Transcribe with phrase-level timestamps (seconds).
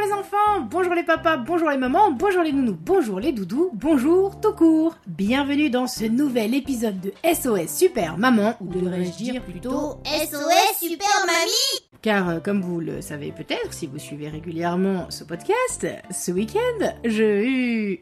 [0.00, 3.70] Bonjour les enfants, bonjour les papas, bonjour les mamans, bonjour les nounous, bonjour les doudous,
[3.74, 4.94] bonjour tout court.
[5.06, 11.26] Bienvenue dans ce nouvel épisode de SOS Super Maman, ou devrais-je dire plutôt SOS Super
[11.26, 11.90] Mamie.
[12.00, 16.94] Car, euh, comme vous le savez peut-être, si vous suivez régulièrement ce podcast, ce week-end,
[17.04, 18.00] j'ai eu...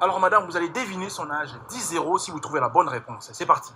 [0.00, 3.30] Alors madame, vous allez deviner son âge 10-0 si vous trouvez la bonne réponse.
[3.32, 3.70] C'est parti.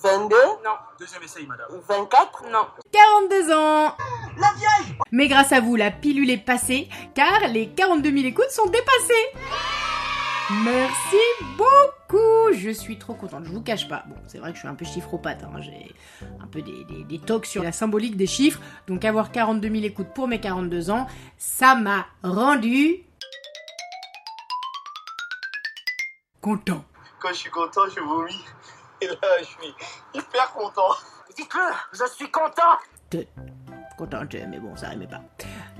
[0.00, 0.70] 22, Non.
[1.00, 1.66] Deuxième essai, madame.
[1.88, 2.66] 24, Non.
[2.92, 3.94] 42 ans
[5.10, 9.48] Mais grâce à vous, la pilule est passée, car les 42 000 écoutes sont dépassées
[10.64, 11.16] Merci
[11.58, 14.04] beaucoup Je suis trop contente, je vous cache pas.
[14.08, 15.94] Bon, c'est vrai que je suis un peu chiffropathe, hein, j'ai
[16.42, 19.82] un peu des, des, des tocs sur la symbolique des chiffres, donc avoir 42 000
[19.84, 23.02] écoutes pour mes 42 ans, ça m'a rendu...
[26.40, 26.82] content.
[27.20, 28.44] quand je suis content, je vomis.
[29.00, 29.74] Et là, je suis
[30.14, 30.94] hyper content.
[31.36, 31.60] Dites-le,
[31.92, 32.78] je suis content.
[33.10, 33.26] Te-
[33.98, 35.22] contente, mais bon, ça rimait pas.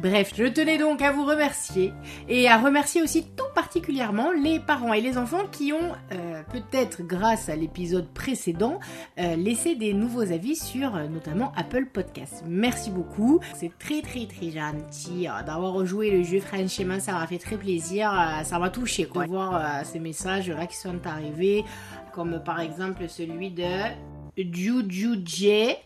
[0.03, 1.93] Bref, je tenais donc à vous remercier
[2.29, 7.03] et à remercier aussi tout particulièrement les parents et les enfants qui ont, euh, peut-être
[7.03, 8.81] grâce à l'épisode précédent,
[9.19, 12.43] euh, laissé des nouveaux avis sur euh, notamment Apple Podcasts.
[12.47, 13.41] Merci beaucoup.
[13.55, 18.12] C'est très très très gentil d'avoir rejoué le jeu Franchement, ça m'a fait très plaisir.
[18.45, 19.25] ça m'a touché quoi.
[19.25, 21.65] De voir ces messages là qui sont arrivés,
[22.12, 23.65] comme par exemple celui de
[24.37, 25.77] Juju J.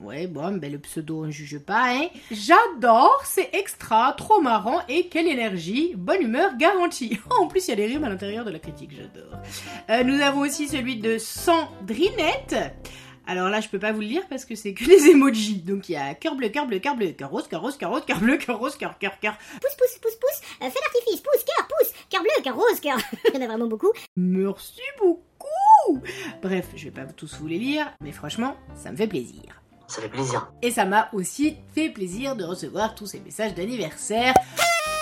[0.00, 2.06] Ouais, bon, ben le pseudo, on ne juge pas, hein.
[2.30, 7.18] J'adore, c'est extra, trop marrant et quelle énergie, bonne humeur garantie.
[7.40, 9.40] en plus, il y a des rimes à l'intérieur de la critique, j'adore.
[9.90, 12.54] Euh, nous avons aussi celui de Sandrinette.
[13.26, 15.62] Alors là, je peux pas vous le lire parce que c'est que les emojis.
[15.62, 17.90] Donc il y a cœur bleu, cœur bleu, cœur bleu, cœur rose, cœur rose, cœur
[17.90, 19.36] rose, cœur bleu, cœur rose, cœur, cœur, cœur.
[19.60, 20.40] Pousse, pousse, pousse, pousse.
[20.62, 21.20] Euh, fais l'artifice.
[21.20, 21.92] Pousse, cœur, pousse.
[22.08, 22.98] Cœur bleu, cœur rose, cœur.
[23.34, 23.92] Il y en a vraiment beaucoup.
[24.16, 26.02] Merci beaucoup.
[26.40, 29.60] Bref, je vais pas tous vous les lire, mais franchement, ça me fait plaisir.
[29.88, 30.52] Ça fait plaisir.
[30.60, 34.34] Et ça m'a aussi fait plaisir de recevoir tous ces messages d'anniversaire.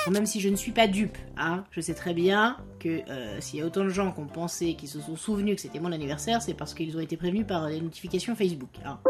[0.09, 3.59] Même si je ne suis pas dupe, hein, je sais très bien que euh, s'il
[3.59, 5.91] y a autant de gens qui ont pensé, qui se sont souvenus que c'était mon
[5.91, 8.71] anniversaire, c'est parce qu'ils ont été prévenus par les notifications Facebook.
[8.85, 9.01] Hein.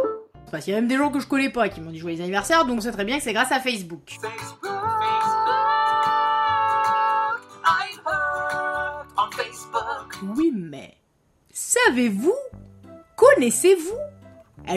[0.51, 2.23] Parce qu'il y a même des gens que je connais pas qui m'ont dit joyeux
[2.23, 4.17] anniversaire, donc on sait très bien que c'est grâce à Facebook.
[10.35, 10.95] Oui, mais
[11.53, 12.35] savez-vous,
[13.17, 14.16] connaissez-vous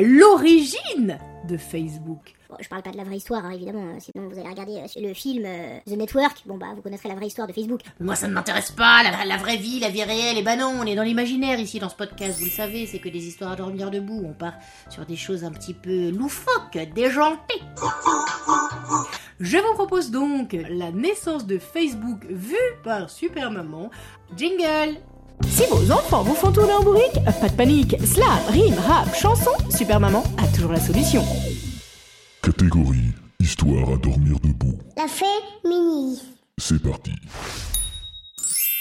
[0.01, 1.17] l'origine
[1.47, 3.85] de Facebook Bon, je parle pas de la vraie histoire, hein, évidemment.
[3.94, 6.41] euh, Sinon, vous allez regarder euh, le film euh, The Network.
[6.47, 7.81] Bon, bah, vous connaîtrez la vraie histoire de Facebook.
[8.00, 10.35] Moi, ça ne m'intéresse pas, la, la vraie vie, la vie réelle.
[10.39, 12.97] Et bah non, on est dans l'imaginaire ici dans ce podcast, vous le savez, c'est
[12.97, 14.23] que des histoires à dormir debout.
[14.25, 14.53] On part
[14.89, 17.61] sur des choses un petit peu loufoques, déjantées.
[19.39, 23.91] Je vous propose donc la naissance de Facebook vue par Super Maman.
[24.35, 24.97] Jingle
[25.47, 29.51] si vos enfants vous font tourner en bourrique, pas de panique, slam, rime, rap, chanson,
[29.75, 31.23] Super Maman a toujours la solution.
[32.41, 34.77] Catégorie Histoire à dormir debout.
[34.97, 35.25] La fée
[35.63, 36.19] mini.
[36.57, 37.11] C'est parti.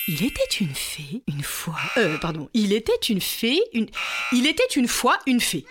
[0.09, 1.79] Il était une fée, une fois.
[1.97, 2.49] Euh, pardon.
[2.55, 3.87] Il était une fée, une.
[4.33, 5.65] Il était une fois une fée.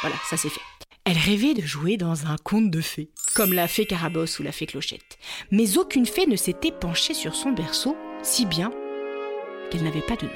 [0.00, 0.60] Voilà, ça c'est fait.
[1.04, 4.52] Elle rêvait de jouer dans un conte de fées, comme la fée Carabosse ou la
[4.52, 5.18] fée Clochette.
[5.52, 8.72] Mais aucune fée ne s'était penchée sur son berceau, si bien
[9.72, 10.32] qu'elle n'avait pas de nom.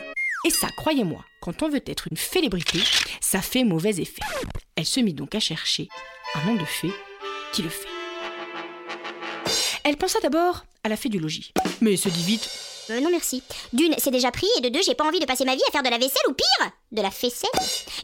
[0.47, 2.81] Et ça, croyez-moi, quand on veut être une célébrité,
[3.21, 4.23] ça fait mauvais effet.
[4.77, 5.89] Elle se mit donc à chercher
[6.35, 6.93] un nom de fée
[7.53, 7.89] qui le fait.
[9.85, 12.49] Elle pensa d'abord à la fée du logis, mais se dit vite
[12.91, 13.43] Euh, non merci.
[13.73, 15.73] D'une, c'est déjà pris, et de deux, j'ai pas envie de passer ma vie à
[15.73, 17.51] faire de la vaisselle ou pire, de la faisselle.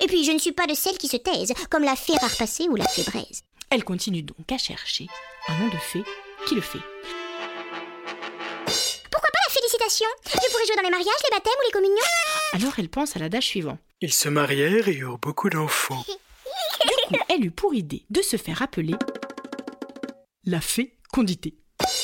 [0.03, 2.37] Et puis, je ne suis pas de celles qui se taisent, comme la fée rare
[2.37, 3.43] passée ou la fée braise.
[3.71, 5.07] Elle continue donc à chercher
[5.49, 6.05] un nom de fée
[6.47, 6.81] qui le fait.
[9.89, 11.97] Je pourrais jouer dans les mariages, les baptêmes ou les communions
[12.53, 13.79] Alors elle pense à l'adage suivant.
[14.01, 16.05] Ils se marièrent et eurent beaucoup d'enfants.
[16.07, 18.95] Du coup, elle eut pour idée de se faire appeler
[20.45, 21.57] la fée conditée.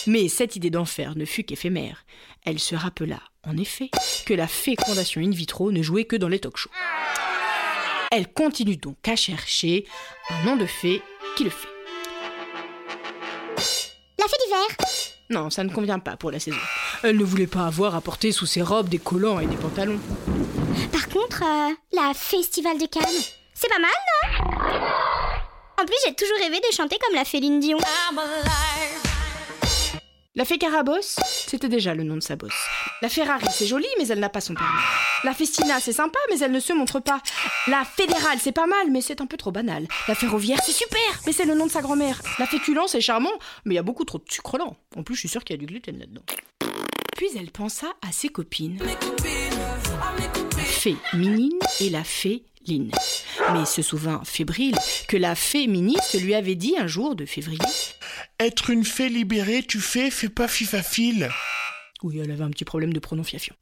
[0.07, 2.05] Mais cette idée d'enfer ne fut qu'éphémère.
[2.45, 3.91] Elle se rappela, en effet,
[4.27, 6.71] que la fécondation in vitro ne jouait que dans les talk shows.
[8.11, 9.87] Elle continue donc à chercher
[10.31, 11.03] un nom de fée
[11.37, 11.69] qui le fait.
[14.19, 16.57] La fée d'hiver Non, ça ne convient pas pour la saison.
[17.03, 20.01] Elle ne voulait pas avoir à porter sous ses robes des collants et des pantalons.
[20.91, 23.05] Par contre, euh, la Festival de Cannes,
[23.55, 24.79] c'est pas mal, non?
[25.81, 27.79] En plus, j'ai toujours rêvé de chanter comme la Féline Dion.
[30.39, 31.17] La fée Carabosse,
[31.49, 32.53] c'était déjà le nom de sa bosse.
[33.03, 34.71] La Ferrari, c'est joli, mais elle n'a pas son permis.
[35.25, 37.21] La Festina, c'est sympa, mais elle ne se montre pas.
[37.67, 39.89] La Fédérale, c'est pas mal, mais c'est un peu trop banal.
[40.07, 42.23] La Ferroviaire, c'est super, mais c'est le nom de sa grand-mère.
[42.39, 43.33] La Féculent, c'est charmant,
[43.65, 44.77] mais il y a beaucoup trop de sucre lent.
[44.97, 46.23] En plus, je suis sûre qu'il y a du gluten là-dedans.
[47.17, 48.79] Puis elle pensa à ses copines.
[48.79, 52.93] La fée Minine et la fée Line.
[53.55, 54.77] Mais se souvint fébrile
[55.09, 57.59] que la fée ministre lui avait dit un jour de février
[58.41, 61.29] Être une fée libérée, tu fais, fais pas fifafile.
[62.05, 63.53] Oui, elle avait un petit problème de prononciation.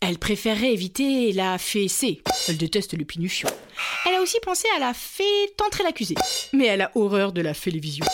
[0.00, 2.20] Elle préférait éviter la fée C.
[2.48, 3.48] Elle déteste le pinufion.
[4.06, 5.22] Elle a aussi pensé à la fée
[5.56, 6.16] tentrer l'accusé.
[6.52, 8.04] Mais elle a horreur de la félévision.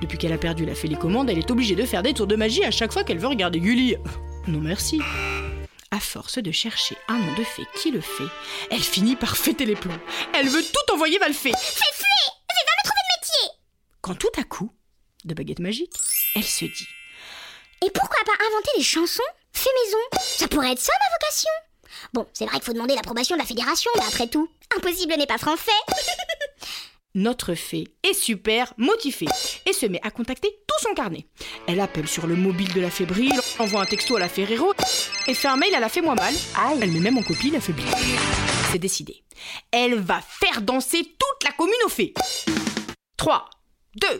[0.00, 2.64] Depuis qu'elle a perdu la félécommande, elle est obligée de faire des tours de magie
[2.64, 3.96] à chaque fois qu'elle veut regarder Gulli.
[4.46, 5.00] Non merci.
[5.90, 8.30] À force de chercher un nom de fée qui le fait,
[8.70, 9.98] elle finit par fêter les plombs.
[10.32, 11.50] Elle veut tout envoyer Valfée.
[11.50, 12.04] Fais fée
[12.52, 13.58] Fais va me trouver de métier
[14.00, 14.70] Quand tout à coup,
[15.24, 15.92] de baguette magique,
[16.34, 16.88] elle se dit
[17.84, 19.22] Et pourquoi pas inventer des chansons
[19.52, 20.22] Fée maison?
[20.22, 21.50] Ça pourrait être ça ma vocation
[22.12, 25.26] Bon, c'est vrai qu'il faut demander l'approbation de la fédération, mais après tout, impossible n'est
[25.26, 25.70] pas français
[27.16, 29.26] Notre fée est super motivée
[29.66, 31.26] et se met à contacter tout son carnet.
[31.66, 34.72] Elle appelle sur le mobile de la fébrile, envoie un texto à la Ferrero
[35.26, 36.32] et fait un mail à la fée moi mal.
[36.80, 37.88] Elle met même en copie la fébrile.
[38.70, 39.24] C'est décidé.
[39.72, 42.14] Elle va faire danser toute la commune aux fées.
[43.16, 43.50] 3,
[43.96, 44.12] 2, 1,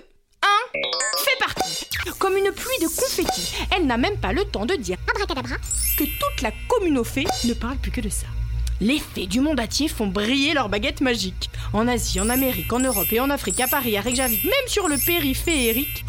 [0.73, 1.87] fait partie.
[2.19, 3.55] Comme une pluie de confettis.
[3.77, 4.97] Elle n'a même pas le temps de dire
[5.97, 6.53] que toute la
[7.05, 8.27] fées ne parle plus que de ça.
[8.81, 11.51] Les fées du monde entier font briller leurs baguettes magiques.
[11.73, 14.89] En Asie, en Amérique, en Europe et en Afrique, à Paris, à Reykjavik, même sur
[14.89, 16.05] le périphérique.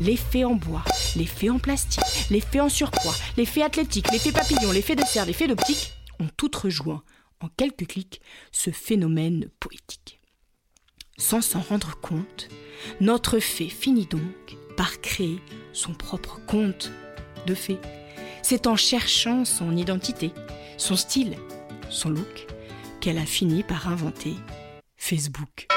[0.00, 0.84] Les fées en bois,
[1.16, 4.82] les fées en plastique, les fées en surpoids, les fées athlétiques, les fées papillons, les
[4.82, 7.02] fées de serre, les fées d'optique ont toutes rejoint,
[7.40, 8.20] en quelques clics,
[8.52, 10.17] ce phénomène poétique.
[11.18, 12.48] Sans s'en rendre compte,
[13.00, 15.40] notre fée finit donc par créer
[15.72, 16.92] son propre conte
[17.46, 17.80] de fée.
[18.42, 20.30] C'est en cherchant son identité,
[20.76, 21.34] son style,
[21.90, 22.46] son look,
[23.00, 24.34] qu'elle a fini par inventer
[24.96, 25.66] Facebook.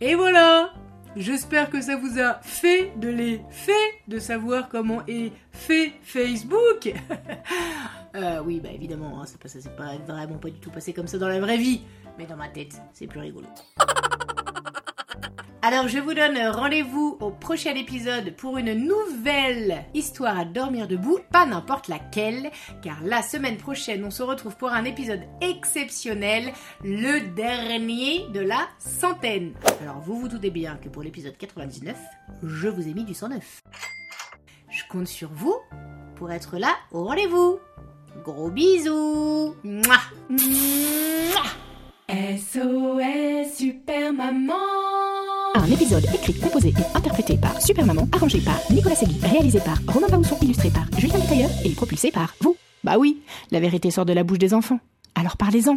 [0.00, 0.72] Et voilà
[1.14, 3.74] J'espère que ça vous a fait de les faits
[4.08, 6.88] de savoir comment est fait Facebook.
[8.14, 10.92] Euh, oui, bah évidemment, hein, c'est pas, ça c'est pas vraiment pas du tout passé
[10.92, 11.80] comme ça dans la vraie vie,
[12.18, 13.46] mais dans ma tête, c'est plus rigolo.
[15.64, 21.20] Alors je vous donne rendez-vous au prochain épisode pour une nouvelle histoire à dormir debout,
[21.30, 22.50] pas n'importe laquelle,
[22.82, 28.66] car la semaine prochaine on se retrouve pour un épisode exceptionnel, le dernier de la
[28.80, 29.52] centaine.
[29.80, 31.96] Alors vous vous doutez bien que pour l'épisode 99,
[32.42, 33.62] je vous ai mis du 109.
[34.68, 35.54] Je compte sur vous
[36.16, 37.60] pour être là au rendez-vous.
[38.20, 41.50] Gros bisous Mouah Mouah
[42.08, 44.52] SOS Super Maman
[45.54, 49.78] Un épisode écrit, composé et interprété par Super Maman, arrangé par Nicolas Segui, réalisé par
[49.88, 52.56] Romain Bausson, illustré par Julien Tailleur et propulsé par vous.
[52.84, 54.78] Bah oui, la vérité sort de la bouche des enfants.
[55.14, 55.76] Alors parlez-en